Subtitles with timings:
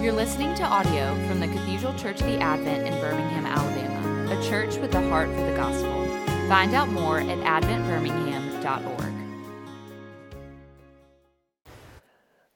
[0.00, 4.48] You're listening to audio from the Cathedral Church of the Advent in Birmingham, Alabama, a
[4.48, 6.06] church with a heart for the gospel.
[6.48, 9.12] Find out more at adventbirmingham.org.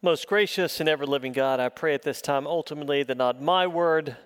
[0.01, 3.67] Most gracious and ever living God, I pray at this time ultimately that not my
[3.67, 4.17] word,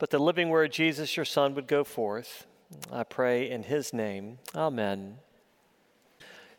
[0.00, 2.48] but the living word, Jesus, your Son, would go forth.
[2.90, 4.40] I pray in his name.
[4.52, 5.18] Amen.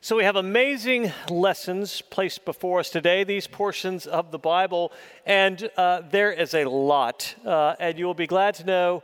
[0.03, 4.91] So, we have amazing lessons placed before us today, these portions of the Bible,
[5.25, 7.33] and uh, there is a lot.
[7.45, 9.03] Uh, and you will be glad to know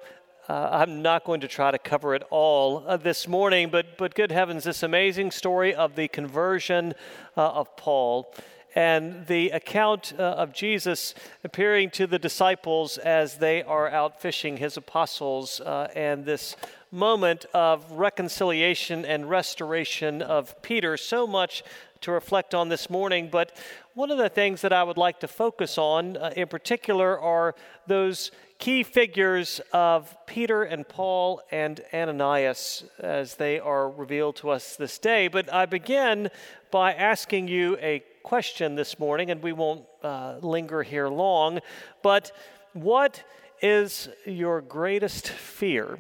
[0.50, 4.14] uh, I'm not going to try to cover it all uh, this morning, but, but
[4.14, 6.94] good heavens, this amazing story of the conversion
[7.38, 8.36] uh, of Paul
[8.76, 14.58] and the account uh, of Jesus appearing to the disciples as they are out fishing,
[14.58, 16.58] his apostles, and this
[16.92, 20.98] moment of reconciliation and restoration of Peter.
[20.98, 21.64] So much
[22.02, 23.56] to reflect on this morning, but
[23.94, 27.56] one of the things that I would like to focus on uh, in particular are
[27.88, 34.76] those key figures of Peter and Paul and Ananias as they are revealed to us
[34.76, 35.28] this day.
[35.28, 36.30] But I begin
[36.72, 41.60] by asking you a question this morning, and we won't uh, linger here long,
[42.02, 42.32] but
[42.74, 43.24] what
[43.62, 45.98] is your greatest fear?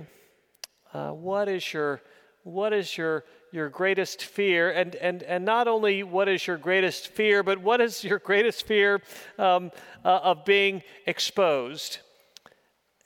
[0.94, 2.02] Uh, what is your
[2.44, 7.10] what is your your greatest fear and and and not only what is your greatest
[7.10, 9.02] fear but what is your greatest fear
[9.38, 9.72] um,
[10.06, 12.00] uh, of being exposed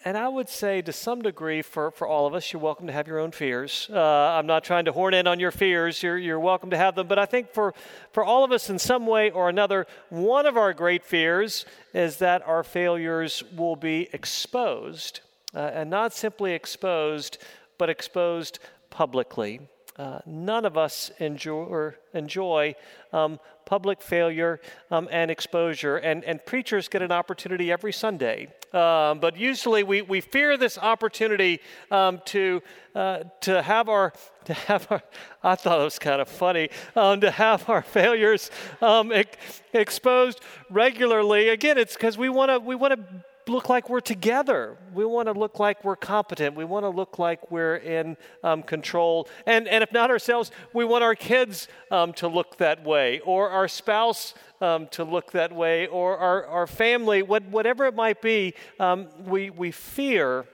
[0.06, 2.94] and I would say to some degree for, for all of us, you're welcome to
[2.94, 3.90] have your own fears.
[3.90, 6.04] Uh, I'm not trying to horn in on your fears.
[6.04, 7.08] You're, you're welcome to have them.
[7.08, 7.74] But I think for,
[8.12, 12.18] for all of us in some way or another, one of our great fears is
[12.18, 15.22] that our failures will be exposed.
[15.56, 17.38] Uh, and not simply exposed,
[17.78, 19.60] but exposed publicly.
[19.96, 22.74] Uh, none of us enjoy, enjoy
[23.12, 28.48] um, public failure um, and exposure, and, and preachers get an opportunity every Sunday.
[28.74, 31.60] Um, but usually we, we fear this opportunity
[31.92, 32.64] um, to,
[32.96, 34.14] uh, to have our
[34.46, 35.02] to have our,
[35.42, 38.52] I thought it was kind of funny, um, to have our failures
[38.82, 41.48] ex- exposed regularly.
[41.48, 44.78] Again, it's because we want to we want to look like we're together.
[44.94, 46.56] We want to look like we're competent.
[46.56, 49.28] We want to look like we're in um, control.
[49.46, 53.50] And, and if not ourselves, we want our kids um, to look that way, or
[53.50, 58.22] our spouse um, to look that way, or our, our family, what, whatever it might
[58.22, 58.54] be.
[58.80, 60.46] Um, we, we fear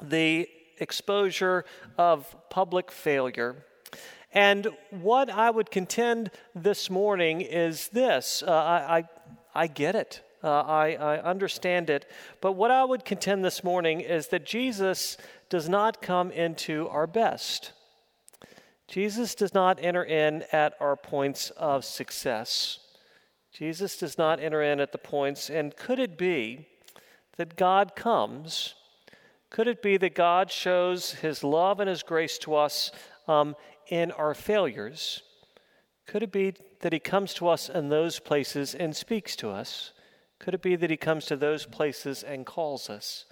[0.00, 1.64] the exposure
[1.96, 3.64] of public failure.
[4.32, 9.04] And what I would contend this morning is this uh, I, I,
[9.54, 10.22] I get it.
[10.42, 12.06] Uh, I, I understand it.
[12.40, 15.16] But what I would contend this morning is that Jesus
[15.48, 17.72] does not come into our best.
[18.86, 22.78] Jesus does not enter in at our points of success.
[23.52, 26.68] Jesus does not enter in at the points, and could it be
[27.36, 28.74] that God comes?
[29.50, 32.92] Could it be that God shows his love and his grace to us
[33.26, 33.56] um,
[33.88, 35.22] in our failures?
[36.06, 39.92] Could it be that he comes to us in those places and speaks to us?
[40.38, 43.24] Could it be that He comes to those places and calls us?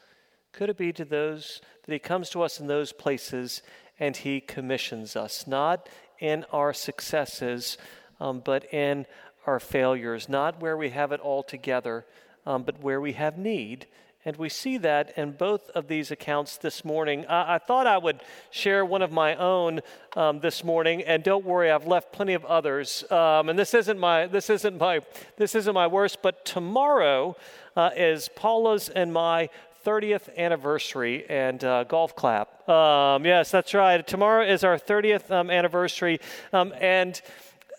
[0.52, 3.62] Could it be to those that He comes to us in those places
[3.98, 7.78] and He commissions us, not in our successes,
[8.20, 9.06] um, but in
[9.46, 12.04] our failures, not where we have it all together,
[12.44, 13.86] um, but where we have need
[14.26, 17.24] and we see that in both of these accounts this morning.
[17.26, 18.20] I, I thought I would
[18.50, 19.80] share one of my own
[20.16, 23.04] um, this morning, and don't worry, I've left plenty of others.
[23.08, 25.00] Um, and this isn't my this isn't my
[25.36, 26.22] this isn't my worst.
[26.22, 27.36] But tomorrow
[27.76, 29.48] uh, is Paula's and my
[29.84, 32.68] 30th anniversary and uh, golf clap.
[32.68, 34.04] Um, yes, that's right.
[34.04, 36.18] Tomorrow is our 30th um, anniversary,
[36.52, 37.22] um, and.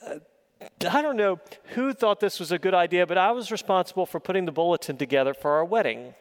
[0.05, 0.19] Uh,
[0.89, 1.39] I don't know
[1.75, 4.97] who thought this was a good idea, but I was responsible for putting the bulletin
[4.97, 6.15] together for our wedding.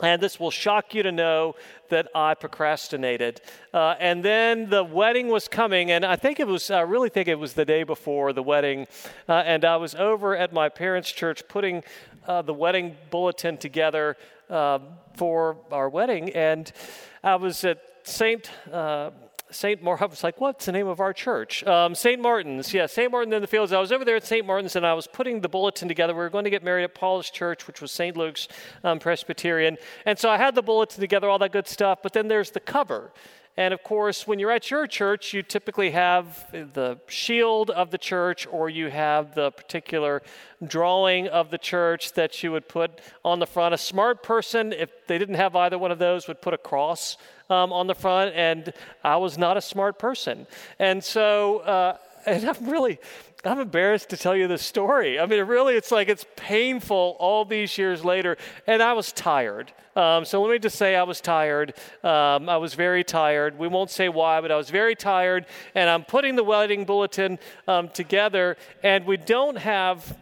[0.00, 1.54] And this will shock you to know
[1.88, 3.40] that I procrastinated.
[3.72, 7.28] Uh, and then the wedding was coming, and I think it was, I really think
[7.28, 8.88] it was the day before the wedding.
[9.28, 11.84] Uh, and I was over at my parents' church putting
[12.26, 14.16] uh, the wedding bulletin together
[14.50, 14.80] uh,
[15.14, 16.30] for our wedding.
[16.30, 16.70] And
[17.22, 18.50] I was at St.
[19.54, 19.82] St.
[19.82, 20.04] Martin.
[20.04, 21.64] I was like, what's the name of our church?
[21.64, 22.20] Um, St.
[22.20, 22.74] Martin's.
[22.74, 23.10] Yeah, St.
[23.10, 23.72] Martin in the Fields.
[23.72, 24.44] I was over there at St.
[24.46, 26.12] Martin's and I was putting the bulletin together.
[26.12, 28.16] We were going to get married at Paul's church, which was St.
[28.16, 28.48] Luke's
[28.82, 29.78] um, Presbyterian.
[30.04, 32.00] And so I had the bulletin together, all that good stuff.
[32.02, 33.12] But then there's the cover.
[33.56, 37.98] And of course, when you're at your church, you typically have the shield of the
[37.98, 40.22] church or you have the particular
[40.66, 43.72] drawing of the church that you would put on the front.
[43.72, 47.16] A smart person, if they didn't have either one of those, would put a cross
[47.48, 48.34] um, on the front.
[48.34, 48.72] And
[49.04, 50.48] I was not a smart person.
[50.80, 51.96] And so, uh,
[52.26, 52.98] and I'm really,
[53.46, 55.18] I'm embarrassed to tell you this story.
[55.20, 58.36] I mean, really, it's like it's painful all these years later.
[58.66, 59.72] And I was tired.
[59.96, 61.74] Um, so let me just say I was tired.
[62.02, 63.58] Um, I was very tired.
[63.58, 65.46] We won't say why, but I was very tired.
[65.74, 67.38] And I'm putting the wedding bulletin
[67.68, 70.16] um, together, and we don't have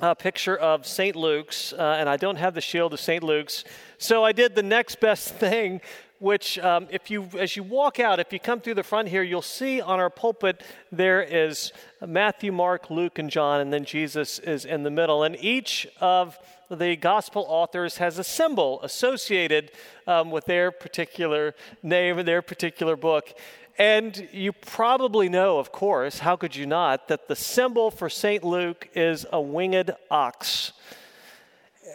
[0.00, 1.16] a picture of St.
[1.16, 3.22] Luke's, uh, and I don't have the shield of St.
[3.22, 3.64] Luke's.
[3.98, 5.80] So I did the next best thing,
[6.18, 9.22] which, um, if you, as you walk out, if you come through the front here,
[9.22, 10.62] you'll see on our pulpit
[10.92, 11.72] there is
[12.04, 15.24] Matthew, Mark, Luke, and John, and then Jesus is in the middle.
[15.24, 16.38] And each of
[16.70, 19.72] the gospel authors has a symbol associated
[20.06, 23.34] um, with their particular name and their particular book.
[23.76, 28.44] And you probably know, of course, how could you not, that the symbol for St.
[28.44, 30.72] Luke is a winged ox.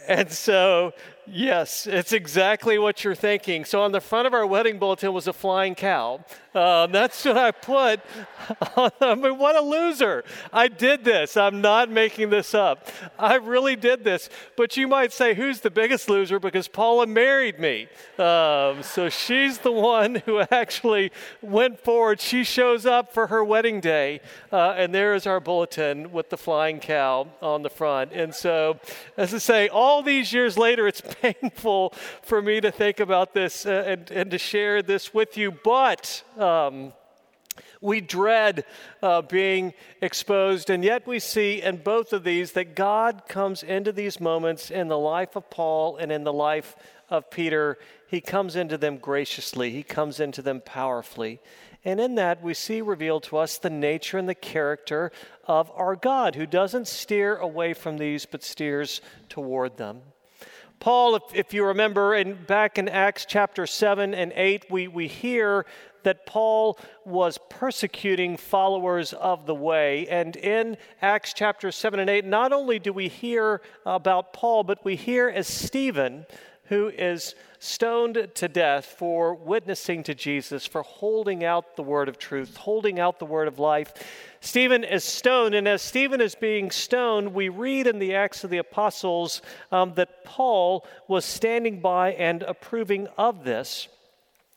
[0.07, 0.93] And so
[1.31, 3.63] Yes, it's exactly what you're thinking.
[3.63, 6.25] So on the front of our wedding bulletin was a flying cow.
[6.55, 7.99] Um, that's what I put.
[8.99, 10.23] I mean, what a loser.
[10.51, 11.37] I did this.
[11.37, 12.87] I'm not making this up.
[13.19, 14.29] I really did this.
[14.57, 16.39] But you might say, who's the biggest loser?
[16.39, 17.87] Because Paula married me.
[18.17, 21.11] Um, so she's the one who actually
[21.43, 22.19] went forward.
[22.19, 24.21] She shows up for her wedding day.
[24.51, 28.11] Uh, and there is our bulletin with the flying cow on the front.
[28.13, 28.79] And so,
[29.15, 33.65] as I say, all these years later, it's painful for me to think about this
[33.65, 36.93] uh, and, and to share this with you, but um,
[37.81, 38.65] we dread
[39.01, 43.91] uh, being exposed, and yet we see in both of these that God comes into
[43.91, 46.75] these moments in the life of Paul and in the life
[47.09, 47.77] of Peter.
[48.07, 51.39] He comes into them graciously, he comes into them powerfully.
[51.85, 55.13] And in that, we see revealed to us the nature and the character
[55.45, 58.99] of our God, who doesn't steer away from these, but steers
[59.29, 60.01] toward them.
[60.79, 65.07] Paul, if, if you remember, in, back in Acts chapter 7 and 8, we, we
[65.07, 65.65] hear
[66.03, 70.07] that Paul was persecuting followers of the way.
[70.07, 74.85] And in Acts chapter 7 and 8, not only do we hear about Paul, but
[74.85, 76.25] we hear as Stephen,
[76.69, 82.17] who is stoned to death for witnessing to Jesus, for holding out the word of
[82.17, 83.91] truth, holding out the word of life.
[84.39, 88.51] Stephen is stoned, and as Stephen is being stoned, we read in the Acts of
[88.51, 93.87] the Apostles um, that Paul was standing by and approving of this.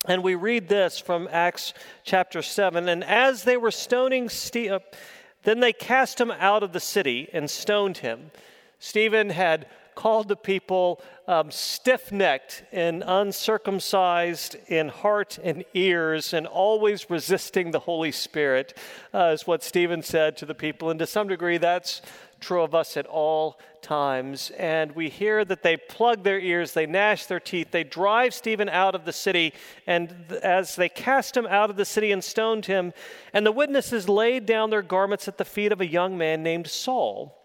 [0.06, 1.73] And we read this from Acts
[2.05, 2.88] chapter 7.
[2.88, 4.97] And as they were stoning Stephen, uh,
[5.44, 8.31] then they cast him out of the city and stoned him.
[8.79, 9.67] Stephen had
[10.02, 17.70] called the people um, stiff necked and uncircumcised in heart and ears and always resisting
[17.70, 18.76] the Holy Spirit,
[19.14, 20.90] uh, is what Stephen said to the people.
[20.90, 22.02] And to some degree, that's
[22.40, 24.50] true of us at all times.
[24.58, 28.69] And we hear that they plug their ears, they gnash their teeth, they drive Stephen
[28.69, 29.52] out of the city.
[29.87, 32.93] And as they cast him out of the city and stoned him,
[33.32, 36.66] and the witnesses laid down their garments at the feet of a young man named
[36.66, 37.38] Saul.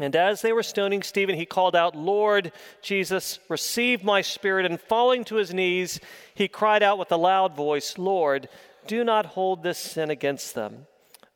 [0.00, 2.52] And as they were stoning Stephen, he called out, Lord
[2.82, 4.66] Jesus, receive my spirit.
[4.66, 6.00] And falling to his knees,
[6.34, 8.48] he cried out with a loud voice, Lord,
[8.86, 10.86] do not hold this sin against them.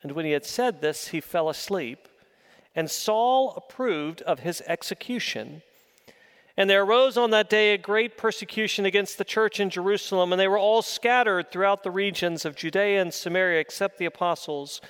[0.01, 2.07] And when he had said this, he fell asleep.
[2.75, 5.61] And Saul approved of his execution.
[6.55, 10.39] And there arose on that day a great persecution against the church in Jerusalem, and
[10.39, 14.81] they were all scattered throughout the regions of Judea and Samaria, except the apostles.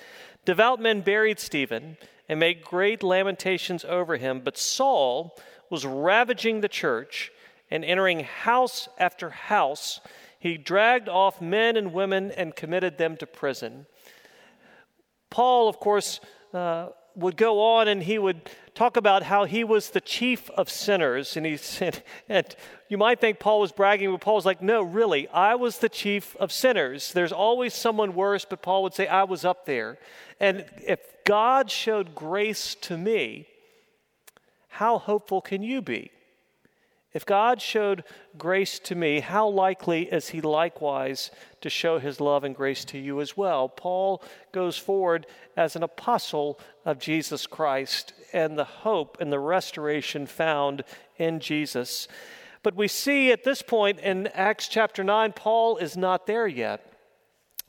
[0.44, 1.96] Devout men buried Stephen
[2.28, 4.40] and made great lamentations over him.
[4.44, 5.36] But Saul
[5.70, 7.30] was ravaging the church
[7.70, 10.00] and entering house after house.
[10.38, 13.86] He dragged off men and women and committed them to prison.
[15.30, 16.20] Paul, of course,
[16.52, 20.68] uh, would go on and he would talk about how he was the chief of
[20.68, 21.36] sinners.
[21.36, 22.44] And he said, and
[22.88, 25.88] you might think Paul was bragging, but Paul was like, no, really, I was the
[25.88, 27.12] chief of sinners.
[27.12, 29.98] There's always someone worse, but Paul would say, I was up there.
[30.40, 33.46] And if God showed grace to me,
[34.68, 36.10] how hopeful can you be?
[37.12, 38.02] If God showed
[38.36, 42.98] grace to me, how likely is He likewise to show His love and grace to
[42.98, 43.68] you as well?
[43.68, 45.26] Paul goes forward
[45.56, 50.82] as an apostle of Jesus Christ and the hope and the restoration found
[51.16, 52.08] in Jesus.
[52.64, 56.93] But we see at this point in Acts chapter 9, Paul is not there yet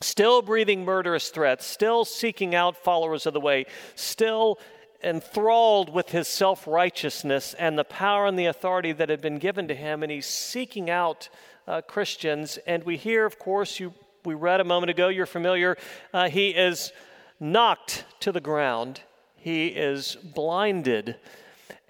[0.02, 4.60] still breathing murderous threats, still seeking out followers of the way, still
[5.04, 9.68] enthralled with his self righteousness and the power and the authority that had been given
[9.68, 11.30] to him, and he's seeking out
[11.68, 12.58] uh, Christians.
[12.66, 15.78] And we hear, of course, you, we read a moment ago, you're familiar,
[16.14, 16.92] uh, he is
[17.40, 19.02] knocked to the ground,
[19.36, 21.18] he is blinded.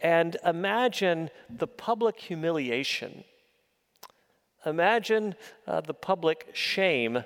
[0.01, 3.23] And imagine the public humiliation.
[4.65, 5.35] Imagine
[5.65, 7.23] uh, the public shame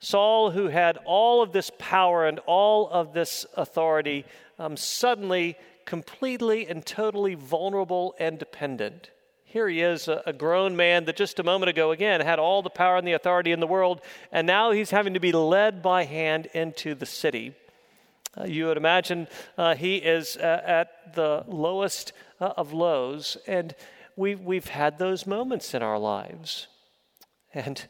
[0.00, 4.24] Saul, who had all of this power and all of this authority,
[4.58, 9.10] um, suddenly completely and totally vulnerable and dependent.
[9.44, 12.60] Here he is, a, a, grown man that just a moment ago, again, had all
[12.62, 15.82] the power and the authority in the world, and now he's having to be led
[15.82, 17.54] by hand into the city.
[18.38, 19.26] Uh, you would imagine
[19.56, 23.74] uh, he is uh, at the lowest uh, of lows, and
[24.16, 26.66] we, we've had those moments in our lives.
[27.54, 27.86] And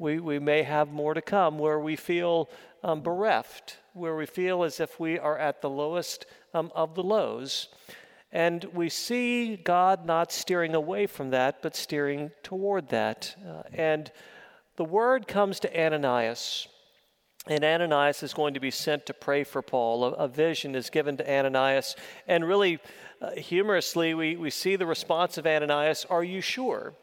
[0.00, 2.48] we, we may have more to come where we feel
[2.82, 7.02] um, bereft, where we feel as if we are at the lowest um, of the
[7.02, 7.68] lows.
[8.32, 13.36] And we see God not steering away from that, but steering toward that.
[13.46, 14.10] Uh, and
[14.76, 16.66] the word comes to Ananias.
[17.46, 20.04] And Ananias is going to be sent to pray for Paul.
[20.04, 21.94] A, a vision is given to Ananias.
[22.26, 22.78] And really,
[23.20, 26.94] uh, humorously, we, we see the response of Ananias Are you sure?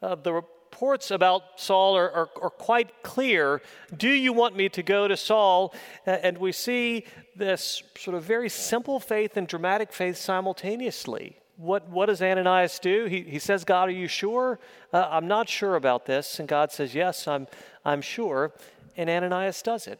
[0.00, 3.60] Uh, the reports about Saul are, are, are, quite clear.
[3.96, 5.74] Do you want me to go to Saul?
[6.06, 11.36] And we see this sort of very simple faith and dramatic faith simultaneously.
[11.56, 13.06] What, what does Ananias do?
[13.06, 14.60] He, he says, God, are you sure?
[14.92, 16.38] Uh, I'm not sure about this.
[16.38, 17.48] And God says, Yes, I'm,
[17.84, 18.52] I'm sure.
[18.96, 19.98] And Ananias does it.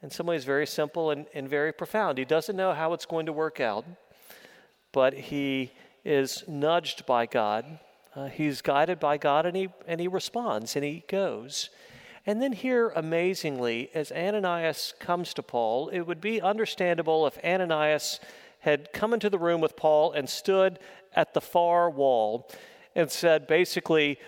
[0.00, 2.18] In some ways, very simple and, and very profound.
[2.18, 3.84] He doesn't know how it's going to work out,
[4.92, 5.72] but he
[6.04, 7.80] is nudged by God
[8.16, 11.70] uh, he's guided by God and he, and he responds and he goes.
[12.24, 18.18] And then, here, amazingly, as Ananias comes to Paul, it would be understandable if Ananias
[18.60, 20.80] had come into the room with Paul and stood
[21.14, 22.50] at the far wall
[22.96, 24.18] and said, basically,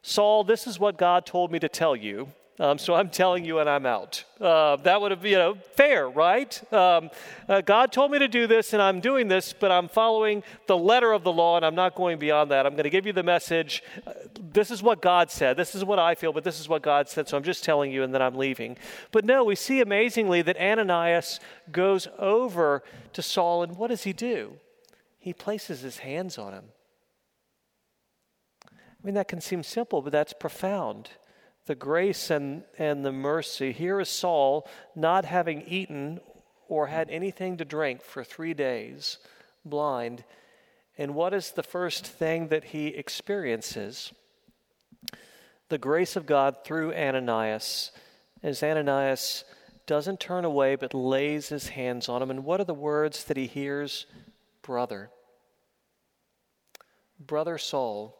[0.00, 2.28] Saul, this is what God told me to tell you.
[2.60, 4.24] Um, so I'm telling you, and I'm out.
[4.40, 6.60] Uh, that would have been you know, fair, right?
[6.72, 7.10] Um,
[7.48, 10.76] uh, God told me to do this, and I'm doing this, but I'm following the
[10.76, 12.66] letter of the law, and I'm not going beyond that.
[12.66, 13.84] I'm going to give you the message.
[14.04, 14.12] Uh,
[14.50, 15.56] this is what God said.
[15.56, 17.28] This is what I feel, but this is what God said.
[17.28, 18.76] So I'm just telling you, and then I'm leaving.
[19.12, 21.38] But no, we see amazingly that Ananias
[21.70, 24.54] goes over to Saul, and what does he do?
[25.20, 26.64] He places his hands on him.
[28.66, 31.10] I mean, that can seem simple, but that's profound
[31.68, 33.72] the grace and, and the mercy.
[33.72, 36.18] Here is Saul not having eaten
[36.66, 39.18] or had anything to drink for three days,
[39.64, 40.24] blind.
[40.96, 44.12] And what is the first thing that he experiences?
[45.68, 47.92] The grace of God through Ananias,
[48.42, 49.44] as Ananias
[49.86, 52.30] doesn't turn away but lays his hands on him.
[52.30, 54.06] And what are the words that he hears?
[54.62, 55.10] Brother.
[57.20, 58.17] Brother Saul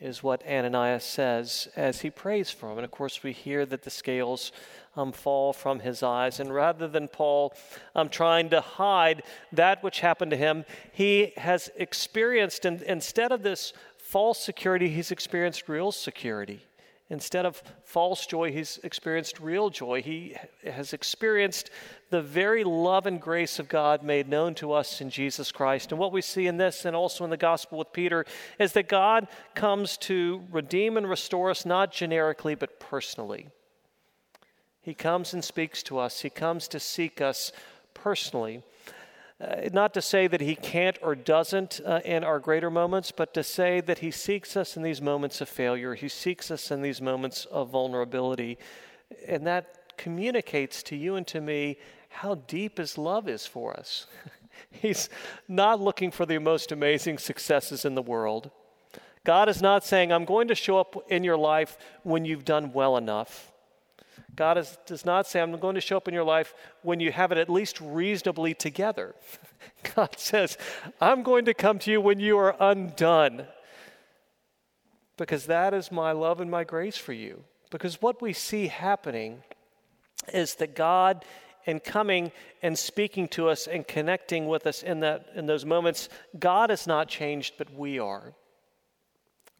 [0.00, 2.78] is what Ananias says as he prays for him.
[2.78, 4.52] And of course, we hear that the scales
[4.96, 6.40] um, fall from his eyes.
[6.40, 7.54] And rather than Paul
[7.94, 9.22] um, trying to hide
[9.52, 15.10] that which happened to him, he has experienced, and instead of this false security, he's
[15.10, 16.64] experienced real security.
[17.14, 20.02] Instead of false joy, he's experienced real joy.
[20.02, 21.70] He has experienced
[22.10, 25.92] the very love and grace of God made known to us in Jesus Christ.
[25.92, 28.26] And what we see in this and also in the gospel with Peter
[28.58, 33.46] is that God comes to redeem and restore us not generically, but personally.
[34.82, 37.52] He comes and speaks to us, He comes to seek us
[37.94, 38.64] personally.
[39.44, 43.34] Uh, not to say that he can't or doesn't uh, in our greater moments, but
[43.34, 45.94] to say that he seeks us in these moments of failure.
[45.94, 48.58] He seeks us in these moments of vulnerability.
[49.28, 54.06] And that communicates to you and to me how deep his love is for us.
[54.70, 55.08] He's
[55.48, 58.50] not looking for the most amazing successes in the world.
[59.24, 62.72] God is not saying, I'm going to show up in your life when you've done
[62.72, 63.52] well enough.
[64.36, 67.12] God is, does not say, I'm going to show up in your life when you
[67.12, 69.14] have it at least reasonably together.
[69.94, 70.58] God says,
[71.00, 73.46] I'm going to come to you when you are undone.
[75.16, 77.44] Because that is my love and my grace for you.
[77.70, 79.42] Because what we see happening
[80.32, 81.24] is that God,
[81.64, 86.08] in coming and speaking to us and connecting with us in, that, in those moments,
[86.38, 88.32] God is not changed, but we are.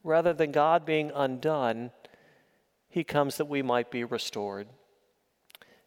[0.02, 1.92] Rather than God being undone,
[2.94, 4.68] he comes that we might be restored.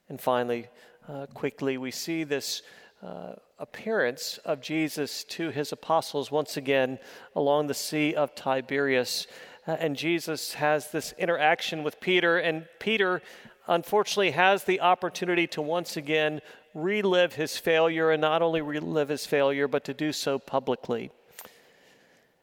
[0.09, 0.67] And finally,
[1.07, 2.63] uh, quickly, we see this
[3.01, 6.99] uh, appearance of Jesus to his apostles once again
[7.33, 9.25] along the Sea of Tiberias.
[9.65, 13.21] Uh, and Jesus has this interaction with Peter, and Peter
[13.67, 16.41] unfortunately has the opportunity to once again
[16.73, 21.09] relive his failure, and not only relive his failure, but to do so publicly.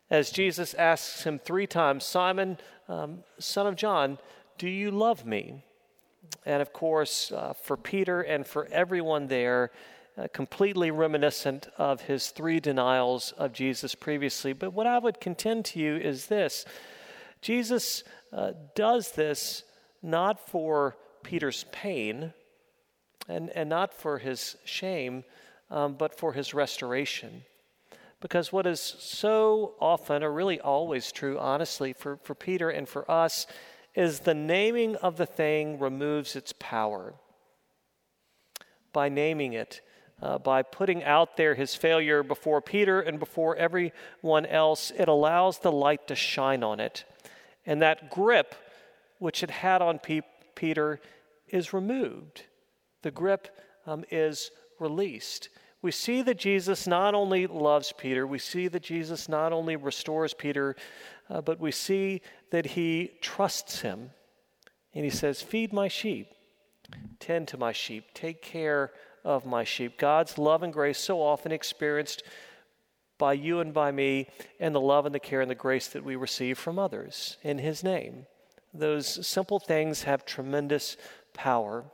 [0.09, 2.57] As Jesus asks him three times, Simon,
[2.89, 4.17] um, son of John,
[4.59, 5.65] do you love me?
[6.47, 9.71] And of course, uh, for Peter and for everyone there,
[10.17, 14.53] uh, completely reminiscent of his three denials of Jesus previously.
[14.53, 16.65] But what I would contend to you is this
[17.41, 19.65] Jesus uh, does this
[20.03, 22.33] not for Peter's pain
[23.29, 25.25] and, and not for his shame,
[25.71, 27.43] um, but for his restoration.
[28.21, 33.11] Because what is so often, or really always true, honestly, for, for Peter and for
[33.11, 33.47] us,
[33.95, 37.15] is the naming of the thing removes its power.
[38.93, 39.81] By naming it,
[40.23, 45.59] uh, by putting out there his failure before Peter and before everyone else, it allows
[45.59, 47.05] the light to shine on it.
[47.67, 48.55] And that grip
[49.19, 50.21] which it had on Pe-
[50.55, 51.01] Peter
[51.49, 52.45] is removed.
[53.03, 53.49] The grip
[53.87, 55.49] um, is released.
[55.85, 60.33] We see that Jesus not only loves Peter, we see that Jesus not only restores
[60.33, 60.77] Peter,
[61.29, 64.09] uh, but we see that he trusts him.
[64.95, 66.29] And he says, Feed my sheep,
[67.21, 68.93] tend to my sheep, take care
[69.27, 69.99] of my sheep.
[69.99, 72.23] God's love and grace so often experienced
[73.19, 76.03] by you and by me, and the love and the care and the grace that
[76.03, 78.25] we receive from others in his name.
[78.73, 80.97] Those simple things have tremendous
[81.35, 81.85] power.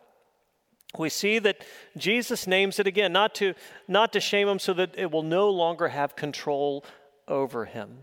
[0.98, 1.64] We see that
[1.96, 3.54] Jesus names it again, not to,
[3.86, 6.84] not to shame him so that it will no longer have control
[7.28, 7.98] over him.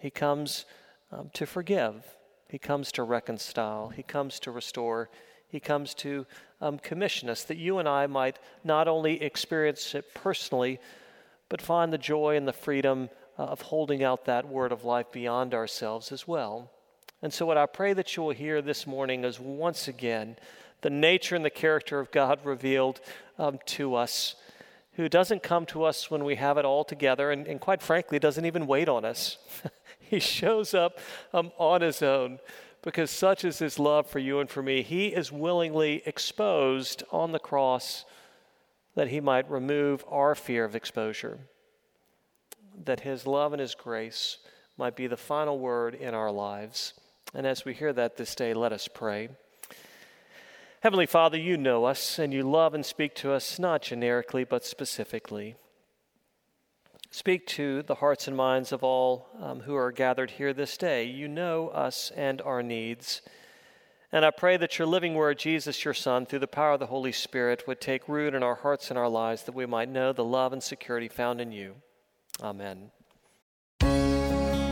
[0.00, 0.66] He comes
[1.10, 2.04] um, to forgive,
[2.48, 5.08] he comes to reconcile, he comes to restore,
[5.48, 6.26] he comes to
[6.60, 10.80] um, commission us that you and I might not only experience it personally,
[11.48, 13.08] but find the joy and the freedom
[13.38, 16.70] uh, of holding out that word of life beyond ourselves as well.
[17.22, 20.36] And so, what I pray that you will hear this morning is once again
[20.82, 23.00] the nature and the character of God revealed
[23.38, 24.36] um, to us,
[24.92, 28.18] who doesn't come to us when we have it all together, and, and quite frankly,
[28.18, 29.38] doesn't even wait on us.
[29.98, 30.98] he shows up
[31.34, 32.38] um, on his own
[32.82, 34.82] because such is his love for you and for me.
[34.82, 38.04] He is willingly exposed on the cross
[38.94, 41.38] that he might remove our fear of exposure,
[42.84, 44.38] that his love and his grace
[44.78, 46.94] might be the final word in our lives.
[47.34, 49.30] And as we hear that this day, let us pray.
[50.80, 54.64] Heavenly Father, you know us and you love and speak to us not generically but
[54.64, 55.56] specifically.
[57.10, 61.04] Speak to the hearts and minds of all um, who are gathered here this day.
[61.04, 63.22] You know us and our needs.
[64.12, 66.86] And I pray that your living word, Jesus, your Son, through the power of the
[66.86, 70.12] Holy Spirit, would take root in our hearts and our lives that we might know
[70.12, 71.76] the love and security found in you.
[72.42, 72.90] Amen.